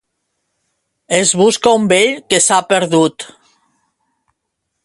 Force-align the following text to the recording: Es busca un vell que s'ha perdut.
Es 1.17 1.33
busca 1.41 1.75
un 1.81 1.87
vell 1.93 2.17
que 2.31 2.41
s'ha 2.47 2.61
perdut. 2.73 3.29